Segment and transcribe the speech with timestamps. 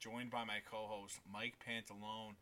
[0.00, 2.40] joined by my co-host Mike Pantalone.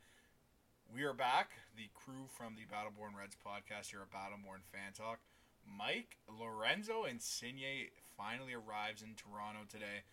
[0.95, 4.95] We are back, the crew from the Battle Born Reds podcast here at Battleborn Fan
[4.95, 5.19] Talk.
[5.66, 10.07] Mike Lorenzo and Insigne finally arrives in Toronto today.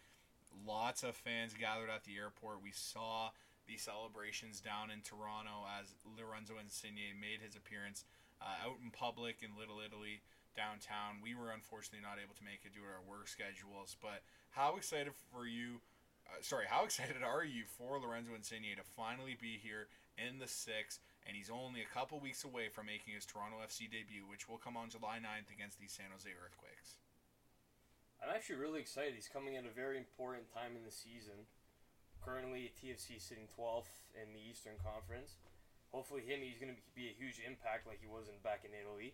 [0.66, 2.66] Lots of fans gathered at the airport.
[2.66, 3.30] We saw
[3.70, 8.10] the celebrations down in Toronto as Lorenzo Insigne made his appearance
[8.42, 10.26] uh, out in public in Little Italy
[10.58, 11.22] downtown.
[11.22, 13.94] We were unfortunately not able to make it due to our work schedules.
[14.02, 15.86] But how excited for you?
[16.28, 19.88] Uh, sorry, how excited are you for Lorenzo Insigne to finally be here
[20.18, 21.00] in the six?
[21.26, 24.62] And he's only a couple weeks away from making his Toronto FC debut, which will
[24.62, 27.02] come on July 9th against the San Jose Earthquakes.
[28.22, 29.18] I'm actually really excited.
[29.18, 31.50] He's coming at a very important time in the season.
[32.22, 35.42] Currently, TFC sitting 12th in the Eastern Conference.
[35.94, 38.74] Hopefully, him he's going to be a huge impact like he was in back in
[38.74, 39.14] Italy.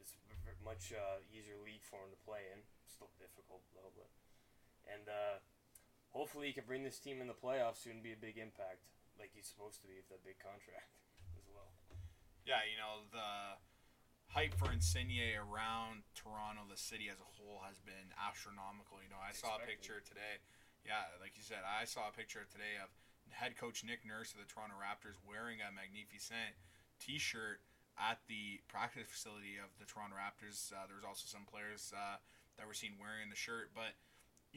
[0.00, 0.16] It's
[0.64, 2.60] much uh, easier league for him to play in.
[2.88, 4.08] Still difficult though, but
[4.88, 5.40] and uh,
[6.10, 8.86] hopefully he can bring this team in the playoffs soon and be a big impact
[9.18, 10.94] like he's supposed to be with that big contract
[11.38, 11.70] as well.
[12.46, 13.58] Yeah, you know, the
[14.30, 19.02] hype for Insigne around Toronto, the city as a whole, has been astronomical.
[19.02, 20.40] You know, I saw a picture today.
[20.86, 22.88] Yeah, like you said, I saw a picture today of
[23.30, 26.56] head coach Nick Nurse of the Toronto Raptors wearing a Magnificent
[26.98, 27.60] T-shirt
[28.00, 30.72] at the practice facility of the Toronto Raptors.
[30.72, 32.16] Uh, there was also some players uh,
[32.56, 33.92] that were seen wearing the shirt, but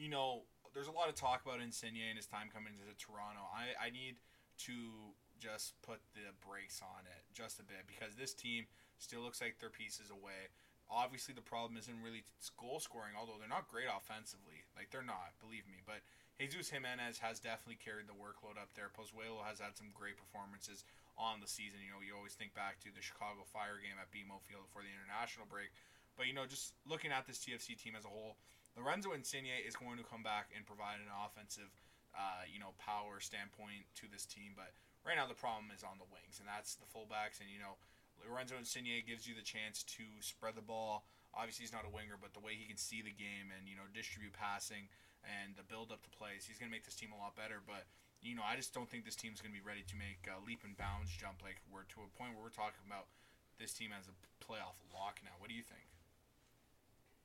[0.00, 3.46] you know, there's a lot of talk about Insigne and his time coming to Toronto.
[3.54, 4.18] I, I need
[4.66, 8.66] to just put the brakes on it just a bit because this team
[8.98, 10.50] still looks like they're pieces away.
[10.90, 12.26] Obviously, the problem isn't really
[12.60, 14.68] goal scoring, although they're not great offensively.
[14.76, 15.80] Like, they're not, believe me.
[15.80, 16.04] But
[16.36, 18.92] Jesus Jimenez has definitely carried the workload up there.
[18.92, 20.84] Pozuelo has had some great performances
[21.16, 21.80] on the season.
[21.80, 24.84] You know, you always think back to the Chicago Fire game at BMO Field before
[24.84, 25.72] the international break.
[26.20, 28.36] But, you know, just looking at this TFC team as a whole,
[28.74, 31.70] Lorenzo Insigne is going to come back and provide an offensive,
[32.10, 34.58] uh, you know, power standpoint to this team.
[34.58, 34.74] But
[35.06, 37.38] right now the problem is on the wings, and that's the fullbacks.
[37.38, 37.78] And, you know,
[38.26, 41.06] Lorenzo Insigne gives you the chance to spread the ball.
[41.34, 43.74] Obviously, he's not a winger, but the way he can see the game and, you
[43.74, 44.86] know, distribute passing
[45.26, 47.58] and the build up to plays, he's going to make this team a lot better.
[47.62, 47.90] But,
[48.22, 50.38] you know, I just don't think this team's going to be ready to make a
[50.42, 53.10] leap and bounds jump like we're to a point where we're talking about
[53.58, 55.34] this team as a playoff lock now.
[55.38, 55.93] What do you think?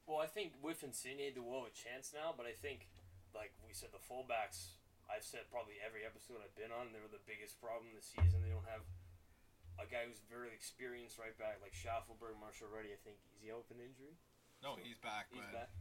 [0.09, 2.89] Well, I think with Insigne, will have a chance now, but I think,
[3.37, 4.73] like we said, the fullbacks,
[5.05, 8.41] I've said probably every episode I've been on, they were the biggest problem this season.
[8.41, 8.81] They don't have
[9.77, 13.21] a guy who's very experienced right back, like Shaffelburg, Marshall Reddy, I think.
[13.37, 14.17] Is he out with an injury?
[14.65, 15.29] No, he's back.
[15.29, 15.71] He's but back.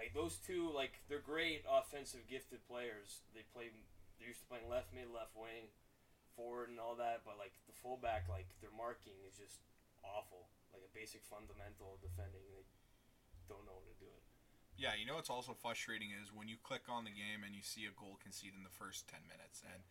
[0.00, 3.20] Like those two, like they're great offensive, gifted players.
[3.36, 3.68] They play.
[4.16, 5.68] They're used to playing left mid, left wing,
[6.32, 7.22] forward, and all that.
[7.28, 9.60] But like the fullback, like their marking is just
[10.00, 10.48] awful.
[10.72, 12.42] Like a basic fundamental of defending.
[12.48, 12.64] They
[13.48, 14.22] don't know how to do it.
[14.78, 17.64] Yeah, you know what's also frustrating is when you click on the game and you
[17.66, 19.66] see a goal conceded in the first 10 minutes.
[19.66, 19.82] And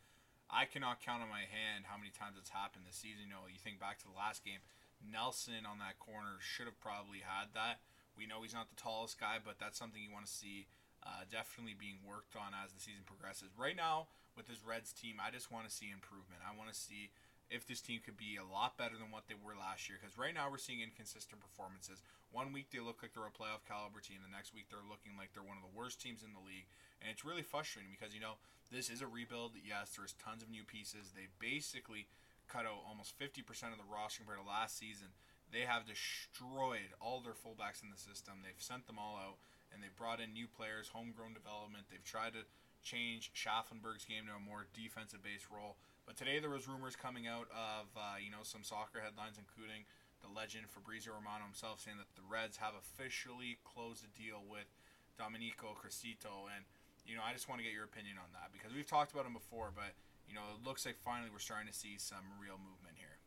[0.47, 3.28] I cannot count on my hand how many times it's happened this season.
[3.28, 4.63] You know, you think back to the last game,
[5.03, 7.84] Nelson on that corner should have probably had that.
[8.16, 10.72] We know he's not the tallest guy, but that's something you want to see
[11.03, 13.53] uh, definitely being worked on as the season progresses.
[13.53, 14.07] Right now,
[14.39, 16.41] with this Reds team, I just want to see improvement.
[16.41, 17.12] I want to see
[17.50, 19.97] if this team could be a lot better than what they were last year.
[20.00, 22.03] Because right now we're seeing inconsistent performances.
[22.31, 25.16] One week they look like they're a playoff caliber team, the next week they're looking
[25.16, 26.68] like they're one of the worst teams in the league,
[27.00, 28.36] and it's really frustrating because you know
[28.68, 29.56] this is a rebuild.
[29.56, 31.16] Yes, there's tons of new pieces.
[31.16, 32.12] They basically
[32.51, 35.16] cut out almost 50% of the roster compared to last season.
[35.48, 38.44] They have destroyed all their fullbacks in the system.
[38.44, 39.39] They've sent them all out,
[39.72, 41.88] and they've brought in new players, homegrown development.
[41.88, 42.44] They've tried to
[42.83, 45.77] change Schaffenberg's game to a more defensive-based role.
[46.06, 49.83] But today there was rumors coming out of uh, you know some soccer headlines, including
[50.24, 54.71] the legend Fabrizio Romano himself saying that the Reds have officially closed a deal with
[55.19, 56.63] Domenico Criscito, and
[57.03, 59.27] you know I just want to get your opinion on that because we've talked about
[59.27, 59.97] him before, but
[60.29, 63.19] you know it looks like finally we're starting to see some real movement here.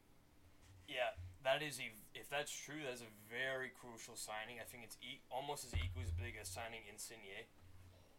[0.90, 1.14] Yeah,
[1.44, 1.94] that is a.
[2.18, 4.58] If that's true, that's a very crucial signing.
[4.58, 7.46] I think it's e- almost as equally as big as signing Insigne.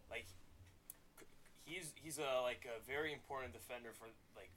[0.10, 0.32] Like,
[1.64, 4.52] he's he's a like a very important defender for like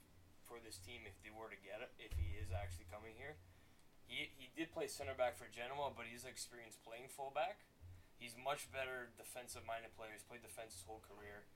[0.45, 3.37] for this team if they were to get it, if he is actually coming here.
[4.05, 7.65] He, he did play center back for Genoa, but he's experienced playing fullback.
[8.21, 10.13] He's much better defensive minded player.
[10.13, 11.49] He's played defense his whole career.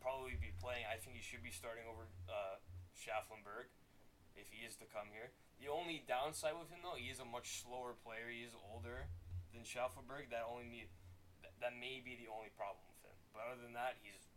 [0.00, 0.88] Probably be playing.
[0.88, 2.56] I think he should be starting over uh,
[4.40, 5.36] if he is to come here.
[5.60, 8.32] The only downside with him though, he is a much slower player.
[8.32, 9.12] He is older
[9.52, 10.32] than Schafflenberg.
[10.32, 10.88] That only
[11.60, 13.16] that may be the only problem with him.
[13.36, 14.29] But other than that, he's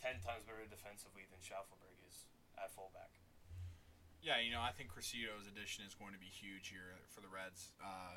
[0.00, 2.26] ten times better defensively than Schafflenberg is
[2.58, 3.20] at fullback.
[4.24, 7.28] Yeah, you know, I think Criscito's addition is going to be huge here for the
[7.28, 7.76] Reds.
[7.76, 8.16] Uh,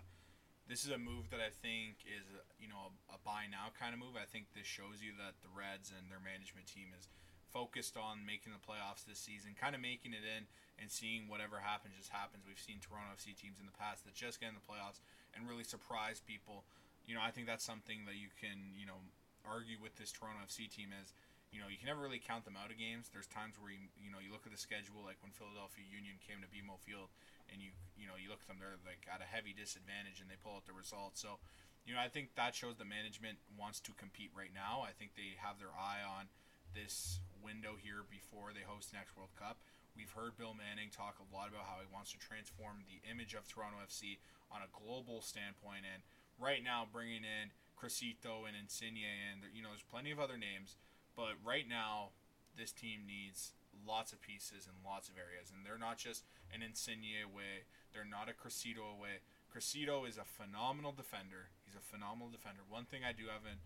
[0.63, 2.23] this is a move that I think is,
[2.55, 4.15] you know, a, a buy now kind of move.
[4.15, 7.11] I think this shows you that the Reds and their management team is
[7.51, 10.47] focused on making the playoffs this season, kind of making it in
[10.79, 12.47] and seeing whatever happens just happens.
[12.47, 15.03] We've seen Toronto FC teams in the past that just get in the playoffs
[15.35, 16.63] and really surprise people.
[17.03, 19.03] You know, I think that's something that you can, you know,
[19.43, 21.11] argue with this Toronto FC team is–
[21.51, 23.07] you know, you can never really count them out of games.
[23.07, 26.19] There's times where you, you know you look at the schedule, like when Philadelphia Union
[26.19, 27.07] came to BMO Field,
[27.47, 30.27] and you you know you look at them, they're like at a heavy disadvantage, and
[30.27, 31.15] they pull out the result.
[31.15, 31.39] So,
[31.87, 34.83] you know, I think that shows the management wants to compete right now.
[34.83, 36.27] I think they have their eye on
[36.75, 39.63] this window here before they host next World Cup.
[39.95, 43.33] We've heard Bill Manning talk a lot about how he wants to transform the image
[43.33, 44.19] of Toronto FC
[44.51, 46.03] on a global standpoint, and
[46.37, 50.75] right now bringing in Criscito and Insigne, and you know, there's plenty of other names
[51.17, 52.13] but right now,
[52.53, 56.61] this team needs lots of pieces in lots of areas, and they're not just an
[56.61, 57.65] Insigne away.
[57.89, 59.25] They're not a Criscito away.
[59.49, 61.49] Criscito is a phenomenal defender.
[61.65, 62.61] He's a phenomenal defender.
[62.69, 63.57] One thing I do have a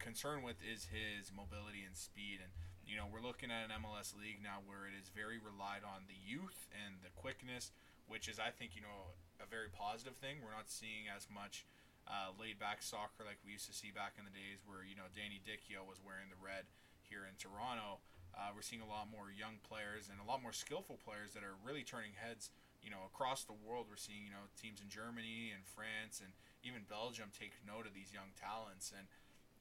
[0.00, 2.40] concern with is his mobility and speed.
[2.40, 2.56] And
[2.88, 6.08] you know, we're looking at an MLS league now where it is very relied on
[6.08, 7.72] the youth and the quickness,
[8.08, 10.40] which is, I think, you know, a very positive thing.
[10.40, 11.64] We're not seeing as much
[12.04, 14.92] uh, laid back soccer like we used to see back in the days where you
[14.92, 16.68] know Danny Dichio was wearing the red
[17.14, 18.02] here in Toronto.
[18.34, 21.46] Uh, we're seeing a lot more young players and a lot more skillful players that
[21.46, 22.50] are really turning heads.
[22.82, 26.34] You know, across the world, we're seeing you know teams in Germany and France and
[26.66, 28.90] even Belgium take note of these young talents.
[28.90, 29.06] And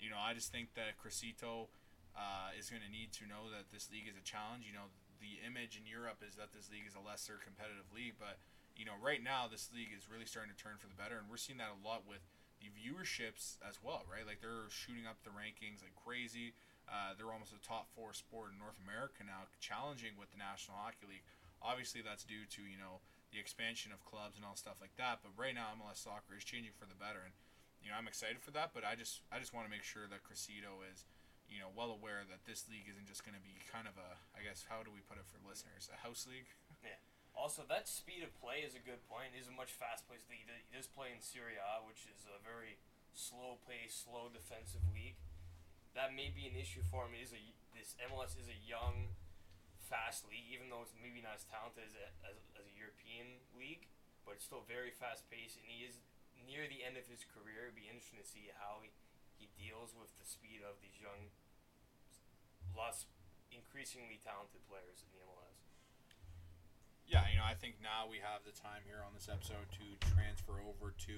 [0.02, 1.70] you know, I just think that Criscito
[2.18, 4.66] uh, is going to need to know that this league is a challenge.
[4.66, 4.90] You know,
[5.22, 8.42] the image in Europe is that this league is a lesser competitive league, but
[8.74, 11.30] you know, right now this league is really starting to turn for the better, and
[11.30, 12.26] we're seeing that a lot with
[12.60, 14.26] the viewerships as well, right?
[14.26, 16.56] Like they're shooting up the rankings like crazy.
[16.88, 20.76] Uh, they're almost a top four sport in North America now, challenging with the National
[20.76, 21.26] Hockey League.
[21.64, 23.00] Obviously, that's due to you know
[23.32, 25.24] the expansion of clubs and all stuff like that.
[25.24, 27.34] But right now, MLS soccer is changing for the better, and
[27.80, 28.76] you know I'm excited for that.
[28.76, 31.08] But I just I just want to make sure that Criscito is
[31.48, 34.20] you know well aware that this league isn't just going to be kind of a
[34.36, 36.52] I guess how do we put it for listeners a house league.
[36.84, 37.00] Yeah.
[37.34, 39.34] Also, that speed of play is a good point.
[39.34, 40.46] It is a much fast paced league.
[40.70, 42.78] Does play in Serie A, which is a very
[43.18, 45.18] slow pace, slow defensive league
[45.94, 47.14] that may be an issue for him.
[47.18, 47.42] Is a
[47.74, 49.14] this MLS is a young,
[49.78, 53.42] fast league, even though it's maybe not as talented as a, as, as a European
[53.54, 53.90] league,
[54.26, 56.02] but it's still very fast paced, and he is
[56.46, 57.70] near the end of his career.
[57.70, 58.90] It'd be interesting to see how he,
[59.38, 61.30] he deals with the speed of these young,
[62.74, 63.06] less
[63.54, 65.62] increasingly talented players in the MLS.
[67.06, 69.86] Yeah, you know, I think now we have the time here on this episode to
[70.16, 71.16] transfer over to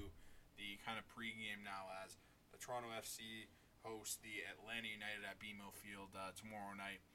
[0.57, 2.17] the kind of pregame now as
[2.51, 3.47] the Toronto FC
[3.85, 7.05] host the Atlanta United at BMO Field uh, tomorrow night.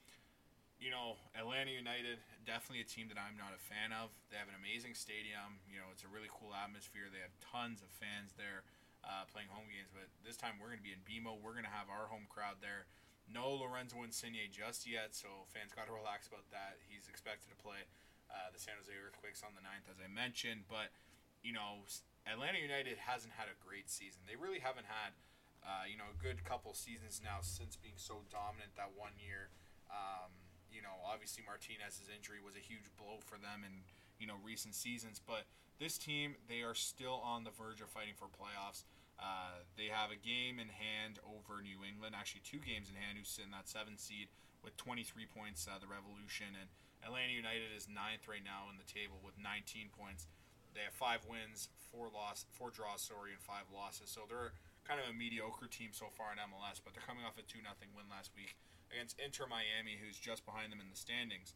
[0.79, 4.15] You know, Atlanta United, definitely a team that I'm not a fan of.
[4.33, 5.61] They have an amazing stadium.
[5.69, 7.13] You know, it's a really cool atmosphere.
[7.13, 8.65] They have tons of fans there
[9.05, 9.93] uh, playing home games.
[9.93, 11.37] But this time we're going to be in BMO.
[11.37, 12.89] We're going to have our home crowd there.
[13.29, 16.81] No Lorenzo Insigne just yet, so fans got to relax about that.
[16.89, 17.85] He's expected to play
[18.33, 20.65] uh, the San Jose Earthquakes on the 9th, as I mentioned.
[20.65, 20.97] But,
[21.45, 21.85] you know,
[22.25, 24.25] Atlanta United hasn't had a great season.
[24.25, 25.13] They really haven't had–
[25.65, 29.53] uh, you know, a good couple seasons now since being so dominant that one year.
[29.93, 30.33] Um,
[30.71, 33.85] you know, obviously Martinez's injury was a huge blow for them in
[34.17, 35.51] you know recent seasons, but
[35.81, 38.85] this team they are still on the verge of fighting for playoffs.
[39.21, 43.21] Uh, they have a game in hand over New England, actually two games in hand,
[43.21, 44.33] who's sitting that seven seed
[44.65, 45.69] with 23 points.
[45.69, 46.73] Uh, the Revolution and
[47.05, 50.25] Atlanta United is ninth right now in the table with 19 points.
[50.73, 54.09] They have five wins, four loss, four draws, sorry, and five losses.
[54.09, 54.57] So they're
[54.91, 57.63] kind of a mediocre team so far in MLS, but they're coming off a 2
[57.63, 58.59] 0 win last week
[58.91, 61.55] against Inter Miami, who's just behind them in the standings.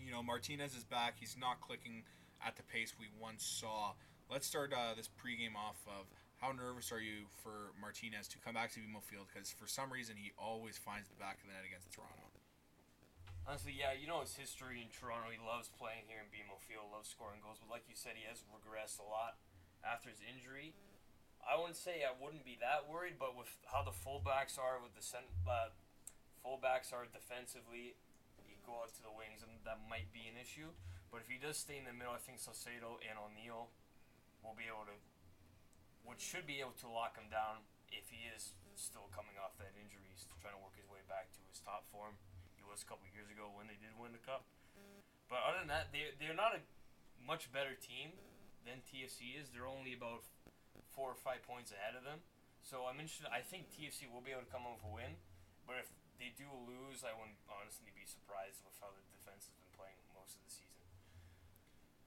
[0.00, 1.20] You know, Martinez is back.
[1.20, 2.08] He's not clicking
[2.40, 3.92] at the pace we once saw.
[4.32, 6.08] Let's start uh, this pregame off of
[6.40, 9.28] how nervous are you for Martinez to come back to BMO Field?
[9.28, 12.32] Because for some reason, he always finds the back of the net against Toronto.
[13.44, 15.28] Honestly, yeah, you know his history in Toronto.
[15.28, 17.60] He loves playing here in BMO Field, loves scoring goals.
[17.60, 19.36] But like you said, he has regressed a lot
[19.84, 20.72] after his injury.
[21.42, 24.92] I wouldn't say I wouldn't be that worried, but with how the fullbacks are, with
[24.94, 25.72] the cent, uh,
[26.44, 27.96] fullbacks are defensively,
[28.44, 30.74] you go out to the wings, and that might be an issue.
[31.08, 33.72] But if he does stay in the middle, I think Salcedo and O'Neill
[34.44, 34.96] will be able to,
[36.04, 39.72] which should be able to lock him down if he is still coming off that
[39.74, 40.04] injury.
[40.12, 42.20] He's trying to work his way back to his top form
[42.58, 44.42] he was a couple years ago when they did win the cup.
[45.30, 46.60] But other than that, they they're not a
[47.20, 48.16] much better team
[48.64, 49.52] than TFC is.
[49.52, 50.24] They're only about
[50.98, 52.26] four or five points ahead of them.
[52.66, 53.30] So I'm interested.
[53.30, 55.14] I think TFC will be able to come with a win,
[55.62, 55.86] but if
[56.18, 60.02] they do lose, I wouldn't honestly be surprised with how the defense has been playing
[60.10, 60.82] most of the season.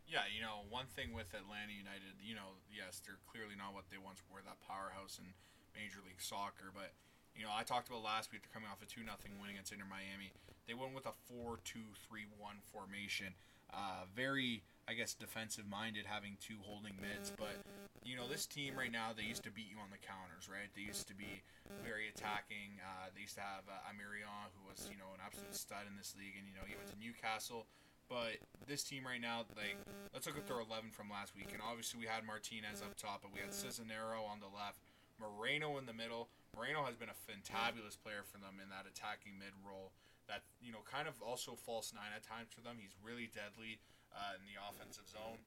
[0.03, 3.87] Yeah, you know, one thing with Atlanta United, you know, yes, they're clearly not what
[3.87, 5.31] they once were, that powerhouse in
[5.71, 6.75] Major League Soccer.
[6.75, 6.91] But,
[7.31, 9.71] you know, I talked about last week, they're coming off a 2 nothing win against
[9.71, 10.35] Inter Miami.
[10.67, 13.39] They went with a 4 2 3 1 formation.
[13.71, 17.31] Uh, very, I guess, defensive minded, having two holding mids.
[17.31, 17.55] But,
[18.03, 20.67] you know, this team right now, they used to beat you on the counters, right?
[20.75, 21.39] They used to be
[21.79, 22.83] very attacking.
[22.83, 25.95] Uh, they used to have uh, Almirón, who was, you know, an absolute stud in
[25.95, 26.35] this league.
[26.35, 27.71] And, you know, he went to Newcastle.
[28.11, 29.79] But this team right now, like,
[30.11, 31.55] let's look at their 11 from last week.
[31.55, 34.83] And obviously, we had Martinez up top, but we had Cisnero on the left,
[35.15, 36.27] Moreno in the middle.
[36.51, 39.95] Moreno has been a fantabulous player for them in that attacking mid role.
[40.27, 42.75] That you know, kind of also false nine at times for them.
[42.83, 43.79] He's really deadly
[44.15, 45.41] uh, in the offensive zone.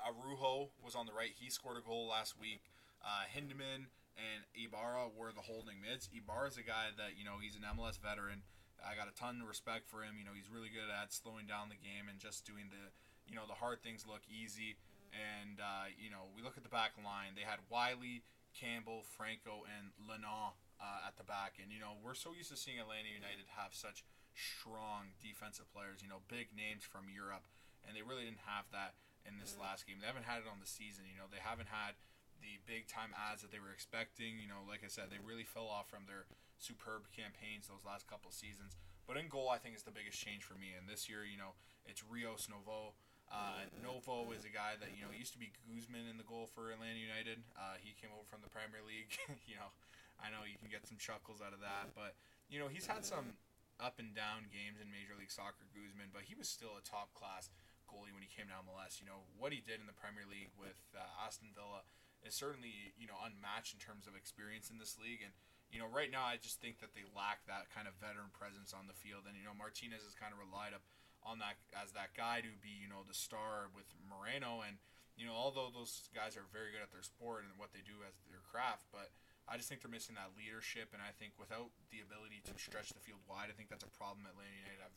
[0.00, 1.32] Araujo was on the right.
[1.36, 2.64] He scored a goal last week.
[3.04, 6.08] Uh, Hyndman and Ibarra were the holding mids.
[6.12, 8.44] Ibarra is a guy that you know he's an MLS veteran.
[8.80, 10.16] I got a ton of respect for him.
[10.16, 12.88] You know, he's really good at slowing down the game and just doing the,
[13.28, 14.80] you know, the hard things look easy.
[15.12, 17.34] And uh, you know, we look at the back line.
[17.34, 18.22] They had Wiley,
[18.54, 21.58] Campbell, Franco, and Lennon uh, at the back.
[21.58, 26.00] And you know, we're so used to seeing Atlanta United have such strong defensive players.
[26.00, 27.44] You know, big names from Europe,
[27.84, 28.96] and they really didn't have that
[29.28, 30.00] in this last game.
[30.00, 31.04] They haven't had it on the season.
[31.08, 31.96] You know, they haven't had
[32.40, 34.40] the big time ads that they were expecting.
[34.40, 36.24] You know, like I said, they really fell off from their
[36.56, 38.76] superb campaigns those last couple seasons.
[39.04, 40.72] But in goal, I think is the biggest change for me.
[40.76, 42.94] And this year, you know, it's Rios Novo.
[43.30, 46.50] Uh, Novo is a guy that you know used to be Guzan in the goal
[46.50, 47.38] for Atlanta United.
[47.54, 49.14] Uh, he came over from the Premier League.
[49.50, 49.70] you know,
[50.18, 52.18] I know you can get some chuckles out of that, but
[52.50, 53.38] you know he's had some
[53.78, 57.14] up and down games in Major League Soccer, Guzan, but he was still a top
[57.14, 57.48] class
[57.90, 59.02] goalie when he came to MLS.
[59.02, 61.82] You know what he did in the Premier League with uh, Aston Villa
[62.22, 65.34] is certainly you know unmatched in terms of experience in this league and
[65.70, 68.74] you know, right now I just think that they lack that kind of veteran presence
[68.74, 70.82] on the field, and you know Martinez has kind of relied up
[71.22, 74.82] on that as that guy to be you know the star with Moreno, and
[75.14, 78.02] you know although those guys are very good at their sport and what they do
[78.02, 79.14] as their craft, but
[79.46, 82.90] I just think they're missing that leadership, and I think without the ability to stretch
[82.90, 84.96] the field wide, I think that's a problem at Atlanta United have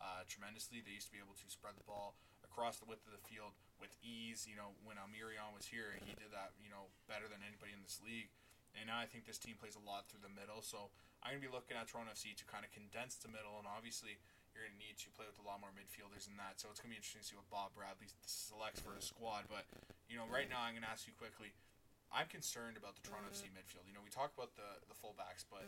[0.00, 0.80] uh, tremendously.
[0.80, 2.16] They used to be able to spread the ball
[2.54, 4.46] across the width of the field with ease.
[4.46, 7.82] You know, when Almirón was here, he did that you know better than anybody in
[7.82, 8.30] this league.
[8.78, 10.62] And now I think this team plays a lot through the middle.
[10.62, 13.58] So I'm going to be looking at Toronto FC to kind of condense the middle.
[13.58, 14.18] And obviously,
[14.50, 16.58] you're going to need to play with a lot more midfielders than that.
[16.58, 19.46] So it's going to be interesting to see what Bob Bradley selects for his squad.
[19.46, 19.66] But,
[20.10, 21.54] you know, right now I'm going to ask you quickly.
[22.10, 23.86] I'm concerned about the Toronto FC midfield.
[23.86, 25.66] You know, we talk about the, the fullbacks, but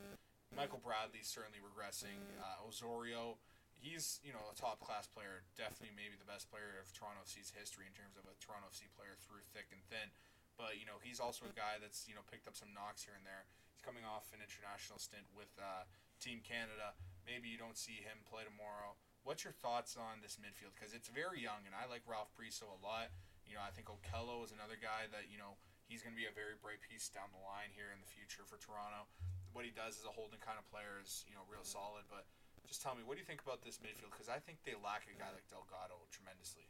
[0.55, 2.23] Michael Bradley's certainly regressing.
[2.39, 3.39] Uh, Osorio,
[3.79, 5.47] he's, you know, a top class player.
[5.55, 8.89] Definitely maybe the best player of Toronto FC's history in terms of a Toronto FC
[8.93, 10.11] player through thick and thin.
[10.57, 13.15] But you know, he's also a guy that's you know picked up some knocks here
[13.17, 13.45] and there.
[13.77, 15.85] He's coming off an international stint with uh,
[16.17, 16.97] Team Canada.
[17.29, 18.97] Maybe you don't see him play tomorrow.
[19.27, 20.73] What's your thoughts on this midfield?
[20.73, 23.13] Because it's very young, and I like Ralph Priso a lot.
[23.45, 26.27] You know, I think Okello is another guy that you know he's going to be
[26.27, 29.07] a very bright piece down the line here in the future for Toronto.
[29.53, 32.09] What he does as a holding kind of player is you know real solid.
[32.09, 32.25] But
[32.67, 34.11] just tell me, what do you think about this midfield?
[34.11, 36.67] Because I think they lack a guy like Delgado tremendously.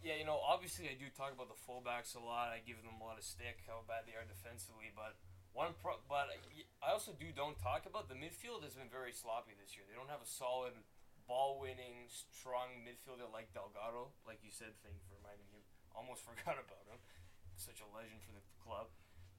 [0.00, 2.50] Yeah, you know, obviously I do talk about the fullbacks a lot.
[2.50, 5.20] I give them a lot of stick how bad they are defensively, but
[5.52, 6.32] one pro- but
[6.80, 9.84] I also do don't talk about the midfield has been very sloppy this year.
[9.84, 10.72] They don't have a solid
[11.28, 14.72] ball-winning, strong midfielder like Delgado, like you said.
[14.80, 15.62] Thank you for reminding me.
[15.92, 16.98] Almost forgot about him.
[17.60, 18.88] Such a legend for the club.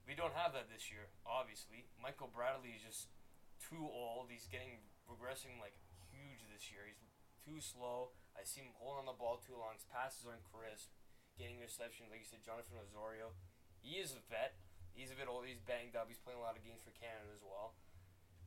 [0.06, 1.90] We don't have that this year, obviously.
[1.98, 3.10] Michael Bradley is just
[3.58, 4.30] too old.
[4.30, 5.76] He's getting regressing like
[6.10, 6.86] huge this year.
[6.86, 7.00] He's
[7.42, 8.14] too slow.
[8.38, 9.76] I see him holding on the ball too long.
[9.76, 10.92] His passes aren't crisp.
[11.36, 13.32] Getting interceptions, like you said, Jonathan Osorio.
[13.80, 14.60] He is a vet.
[14.92, 15.48] He's a bit old.
[15.48, 16.06] He's banged up.
[16.06, 17.74] He's playing a lot of games for Canada as well.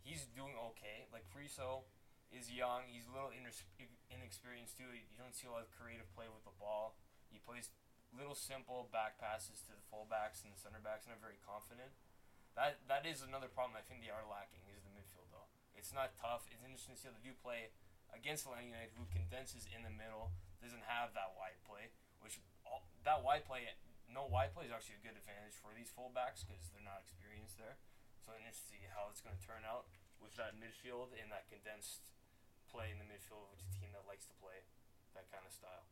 [0.06, 1.10] He's doing okay.
[1.10, 1.90] Like Priso
[2.30, 2.86] is young.
[2.86, 4.94] He's a little inexperienced too.
[4.94, 6.94] You don't see a lot of creative play with the ball.
[7.34, 7.74] He plays
[8.14, 11.92] little simple back passes to the fullbacks and the center backs, and I'm very confident.
[12.56, 15.52] That that is another problem I think they are lacking is the midfield though.
[15.86, 16.50] It's not tough.
[16.50, 17.70] It's interesting to see how they do play
[18.10, 21.94] against Atlanta United, who condenses in the middle, doesn't have that wide play,
[22.26, 23.70] which all, that wide play,
[24.10, 27.62] no wide play is actually a good advantage for these fullbacks because they're not experienced
[27.62, 27.78] there.
[28.26, 29.86] So I'm to see how it's going to turn out
[30.18, 32.10] with that midfield and that condensed
[32.66, 34.66] play in the midfield, which is a team that likes to play
[35.14, 35.86] that kind of style.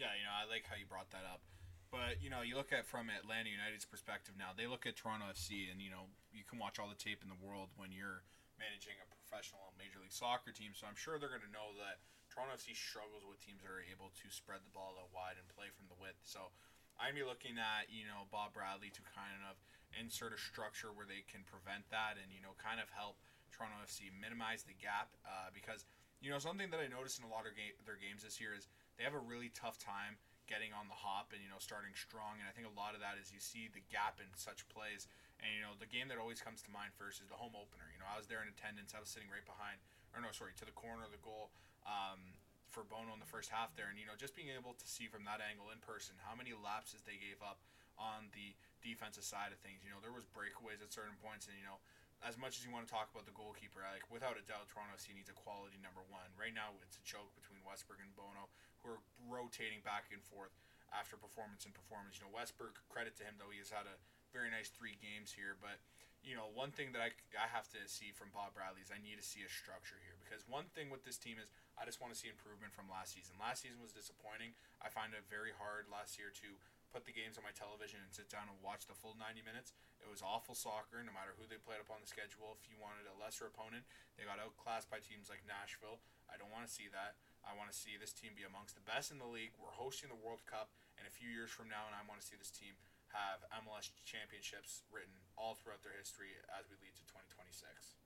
[0.00, 1.44] Yeah, you know, I like how you brought that up.
[1.92, 5.28] But, you know, you look at from Atlanta United's perspective now, they look at Toronto
[5.28, 8.24] FC and, you know, you can watch all the tape in the world when you're
[8.62, 10.70] managing a professional Major League Soccer team.
[10.70, 11.98] So I'm sure they're going to know that
[12.30, 15.44] Toronto FC struggles with teams that are able to spread the ball out wide and
[15.50, 16.22] play from the width.
[16.22, 16.54] So
[16.94, 19.58] I'm be looking at, you know, Bob Bradley to kind of
[19.98, 23.18] insert a structure where they can prevent that and, you know, kind of help
[23.50, 25.84] Toronto FC minimize the gap uh, because,
[26.22, 28.54] you know, something that I noticed in a lot of ga- their games this year
[28.54, 30.16] is they have a really tough time–
[30.50, 32.36] getting on the hop and you know starting strong.
[32.42, 35.06] And I think a lot of that is you see the gap in such plays.
[35.42, 37.90] And you know the game that always comes to mind first is the home opener.
[37.90, 38.94] You know I was there in attendance.
[38.94, 39.82] I was sitting right behind,
[40.14, 41.50] or no, sorry, to the corner of the goal.
[41.82, 42.38] Um,
[42.72, 45.04] for Bono in the first half there, and you know, just being able to see
[45.04, 47.60] from that angle in person how many lapses they gave up
[48.00, 49.84] on the defensive side of things.
[49.84, 51.84] You know, there was breakaways at certain points, and you know,
[52.24, 54.96] as much as you want to talk about the goalkeeper, like without a doubt, Toronto
[54.96, 56.32] FC needs a quality number one.
[56.32, 58.48] Right now, it's a joke between Westberg and Bono
[58.80, 60.56] who are rotating back and forth
[60.90, 62.18] after performance and performance.
[62.18, 63.96] You know, Westberg, credit to him though, he has had a
[64.32, 65.54] very nice three games here.
[65.60, 65.78] But
[66.24, 69.02] you know, one thing that I, I have to see from Bob Bradley is I
[69.02, 71.98] need to see a structure here because one thing with this team is I just
[71.98, 73.34] want to see improvement from last season.
[73.42, 74.54] Last season was disappointing.
[74.78, 76.48] I find it very hard last year to
[76.94, 79.72] put the games on my television and sit down and watch the full 90 minutes.
[79.98, 82.52] It was awful soccer, no matter who they played up on the schedule.
[82.54, 86.04] If you wanted a lesser opponent, they got outclassed by teams like Nashville.
[86.28, 87.16] I don't want to see that.
[87.42, 89.56] I want to see this team be amongst the best in the league.
[89.58, 90.70] We're hosting the World Cup
[91.00, 92.76] in a few years from now, and I want to see this team
[93.12, 98.00] have MLS championships written all throughout their history as we lead to 2026.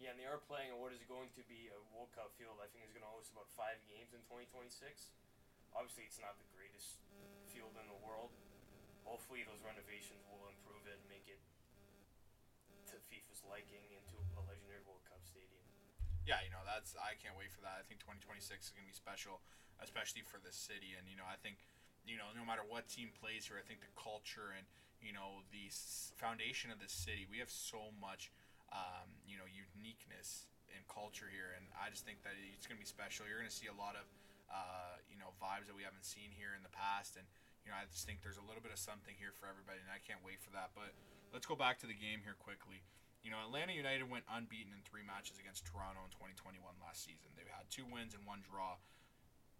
[0.00, 2.56] Yeah, and they are playing what is going to be a World Cup field.
[2.56, 5.12] I think is going to host about five games in 2026.
[5.76, 6.98] Obviously, it's not the greatest
[7.52, 8.32] field in the world.
[9.04, 11.40] Hopefully, those renovations will improve it and make it
[12.88, 15.60] to FIFA's liking into a legendary World Cup stadium
[16.30, 17.80] yeah, you know, that's I can't wait for that.
[17.80, 19.40] I think 2026 is going to be special,
[19.80, 20.94] especially for the city.
[20.94, 21.64] And you know, I think,
[22.04, 24.64] you know, no matter what team plays here, I think the culture and
[25.00, 25.68] you know the
[26.20, 28.28] foundation of the city, we have so much,
[28.72, 32.84] um, you know, uniqueness and culture here, and I just think that it's going to
[32.84, 33.26] be special.
[33.26, 34.06] You're going to see a lot of,
[34.46, 37.26] uh, you know, vibes that we haven't seen here in the past, and
[37.64, 39.92] you know, I just think there's a little bit of something here for everybody, and
[39.92, 40.72] I can't wait for that.
[40.72, 40.96] But
[41.32, 42.82] let's go back to the game here quickly.
[43.20, 47.28] You know, Atlanta United went unbeaten in three matches against Toronto in 2021 last season.
[47.36, 48.80] They had two wins and one draw.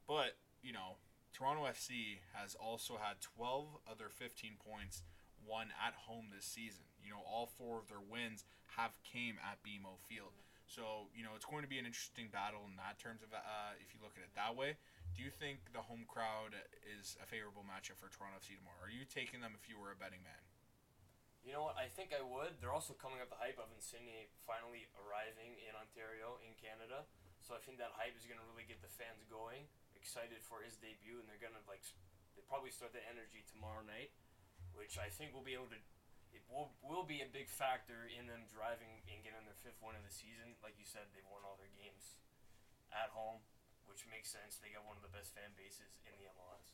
[0.08, 0.96] But, you know,
[1.32, 5.02] Toronto FC has also had 12 of their 15 points
[5.46, 6.84] won at home this season.
[7.00, 8.44] You know, all four of their wins
[8.76, 10.36] have came at BMO Field.
[10.70, 13.74] So, you know, it's going to be an interesting battle in that terms of uh,
[13.82, 14.78] if you look at it that way.
[15.18, 16.54] Do you think the home crowd
[16.86, 18.78] is a favorable matchup for Toronto FC tomorrow?
[18.78, 20.38] Are you taking them if you were a betting man?
[21.42, 21.74] You know what?
[21.74, 22.62] I think I would.
[22.62, 27.08] They're also coming up the hype of Insigne finally arriving in Ontario, in Canada.
[27.42, 29.66] So I think that hype is going to really get the fans going,
[30.00, 31.84] excited for his debut, and they're to like,
[32.32, 34.16] they probably start the energy tomorrow night,
[34.72, 35.78] which I think will be able to,
[36.32, 39.98] it will will be a big factor in them driving and getting their fifth win
[39.98, 40.56] of the season.
[40.64, 42.16] Like you said, they've won all their games
[42.90, 43.44] at home,
[43.84, 44.58] which makes sense.
[44.58, 46.70] They got one of the best fan bases in the MLS.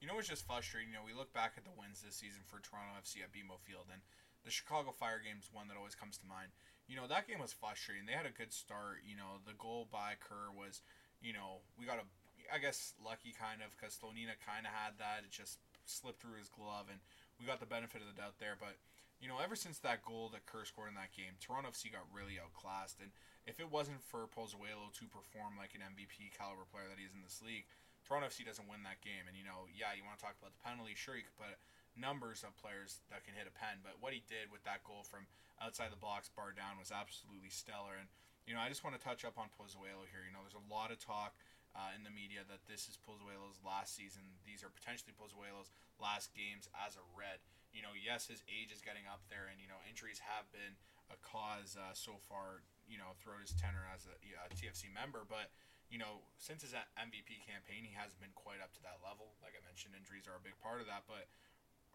[0.00, 0.96] You know what's just frustrating?
[0.96, 3.60] You know, we look back at the wins this season for Toronto FC at BMO
[3.60, 4.00] Field, and
[4.44, 6.56] the Chicago Fire game is one that always comes to mind.
[6.88, 8.08] You know, that game was frustrating.
[8.08, 9.04] They had a good start.
[9.04, 10.80] You know, the goal by Kerr was,
[11.20, 12.06] you know, we got a,
[12.50, 15.22] I guess, lucky kind of because Slonina kind of had that.
[15.22, 16.98] It just slipped through his glove, and
[17.38, 18.58] we got the benefit of the doubt there.
[18.58, 18.76] But,
[19.22, 22.06] you know, ever since that goal that Kerr scored in that game, Toronto FC got
[22.10, 23.00] really outclassed.
[23.00, 23.14] And
[23.46, 27.16] if it wasn't for Pozuelo to perform like an MVP caliber player that he is
[27.16, 27.64] in this league,
[28.04, 29.24] Toronto FC doesn't win that game.
[29.30, 30.98] And, you know, yeah, you want to talk about the penalty.
[30.98, 31.56] Sure, you could put
[31.98, 35.02] numbers of players that can hit a pen, but what he did with that goal
[35.02, 35.26] from
[35.58, 37.98] outside the box, bar down, was absolutely stellar.
[37.98, 38.08] And,
[38.46, 40.24] you know, I just want to touch up on Pozuelo here.
[40.24, 41.36] You know, there's a lot of talk
[41.74, 44.38] uh, in the media that this is Pozuelo's last season.
[44.42, 47.42] These are potentially Pozuelo's last games as a Red.
[47.70, 50.74] You know, yes, his age is getting up there, and, you know, injuries have been
[51.10, 55.22] a cause uh, so far, you know, throughout his tenure as a, a TFC member,
[55.26, 55.54] but
[55.90, 59.34] you know, since his MVP campaign, he hasn't been quite up to that level.
[59.42, 61.10] Like I mentioned, injuries are a big part of that.
[61.10, 61.26] But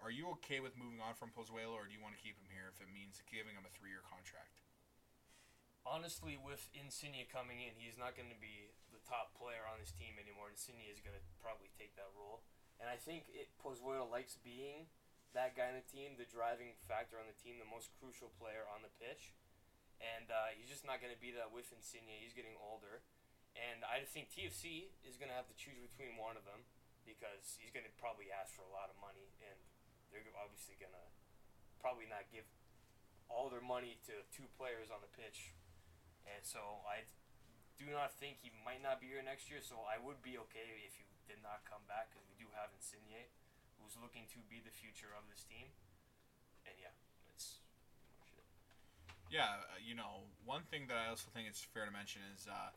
[0.04, 2.52] are you okay with moving on from Pozuelo, or do you want to keep him
[2.52, 4.60] here if it means giving him a three-year contract?
[5.86, 9.94] Honestly, with Insigne coming in, he's not going to be the top player on this
[9.94, 10.50] team anymore.
[10.50, 12.42] Insigne is going to probably take that role,
[12.82, 14.90] and I think it, Pozuelo likes being
[15.38, 18.66] that guy in the team, the driving factor on the team, the most crucial player
[18.66, 19.36] on the pitch.
[20.02, 22.20] And uh, he's just not going to be that with Insigne.
[22.20, 23.04] He's getting older
[23.56, 26.68] and I think TFC is going to have to choose between one of them
[27.08, 29.56] because he's going to probably ask for a lot of money, and
[30.12, 31.08] they're obviously going to
[31.80, 32.44] probably not give
[33.32, 35.56] all their money to two players on the pitch.
[36.26, 37.06] And so I,
[37.76, 39.60] do not think he might not be here next year.
[39.60, 42.72] So I would be okay if he did not come back because we do have
[42.72, 43.28] Insigne,
[43.80, 45.76] who's looking to be the future of this team.
[46.64, 46.96] And yeah,
[47.28, 47.60] pretty.
[49.28, 52.48] Yeah, uh, you know, one thing that I also think it's fair to mention is,
[52.48, 52.72] uh,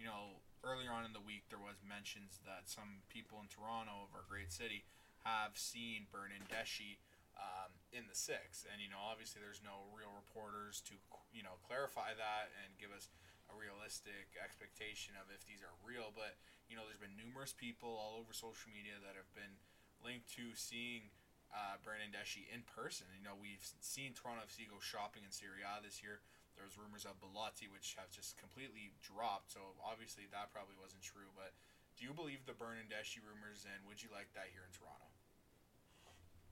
[0.00, 4.08] you know, earlier on in the week there was mentions that some people in Toronto,
[4.08, 4.88] of our great city,
[5.26, 7.02] have seen Bernardeschi
[7.38, 10.98] um, in the six, and you know, obviously there's no real reporters to
[11.30, 13.08] you know clarify that and give us
[13.48, 16.12] a realistic expectation of if these are real.
[16.12, 16.36] But
[16.68, 19.56] you know, there's been numerous people all over social media that have been
[20.02, 21.14] linked to seeing
[21.50, 23.08] uh, Bernardeschi in person.
[23.16, 26.20] You know, we've seen Toronto FC go shopping in Serie A this year.
[26.58, 29.54] There was rumors of Belotti, which have just completely dropped.
[29.54, 31.30] So obviously that probably wasn't true.
[31.38, 31.54] But
[31.94, 35.17] do you believe the Brandon Bernardeschi rumors, and would you like that here in Toronto?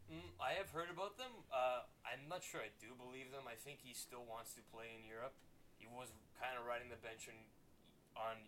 [0.07, 1.35] Mm, I have heard about them.
[1.51, 3.51] Uh, I'm not sure I do believe them.
[3.51, 5.35] I think he still wants to play in Europe.
[5.83, 7.39] He was kind of riding the bench in,
[8.15, 8.39] on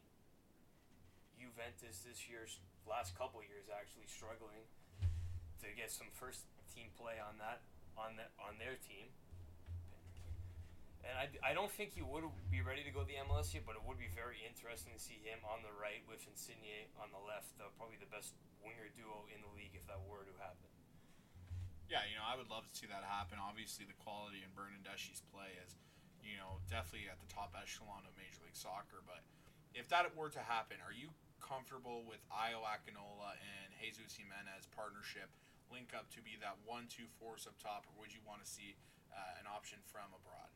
[1.34, 4.62] Juventus this year's last couple years, actually struggling
[5.58, 7.58] to get some first team play on that
[7.98, 9.10] on that on their team.
[11.02, 13.66] And I, I don't think he would be ready to go to the MLS yet,
[13.66, 17.10] but it would be very interesting to see him on the right with Insigne on
[17.10, 17.54] the left.
[17.58, 20.77] Uh, probably the best winger duo in the league if that were to happen.
[21.88, 23.40] Yeah, you know, I would love to see that happen.
[23.40, 25.72] Obviously, the quality in Bernardeschi's play is,
[26.20, 29.00] you know, definitely at the top echelon of Major League Soccer.
[29.08, 29.24] But
[29.72, 31.08] if that were to happen, are you
[31.40, 35.32] comfortable with Ayo Akinola and Jesus Jimenez partnership
[35.72, 38.76] link up to be that one-two force up top, or would you want to see
[39.12, 40.52] uh, an option from abroad?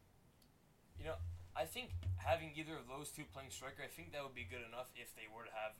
[1.01, 1.16] You know,
[1.57, 4.64] I think having either of those two playing striker, I think that would be good
[4.64, 5.77] enough if they were to have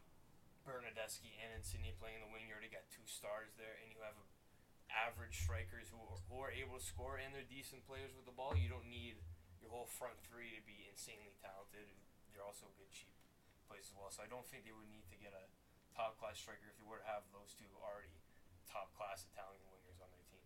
[0.65, 2.49] Bernardeschi and Insigne playing in the wing.
[2.49, 4.27] You already got two stars there, and you have a
[4.93, 8.37] average strikers who are, who are able to score and they're decent players with the
[8.37, 8.53] ball.
[8.53, 9.17] You don't need
[9.59, 11.89] your whole front three to be insanely talented.
[12.33, 13.17] They're also good cheap
[13.69, 14.13] players as well.
[14.13, 15.45] So I don't think they would need to get a
[15.93, 18.13] top class striker if they were to have those two already
[18.69, 20.45] top class Italian wingers on their team.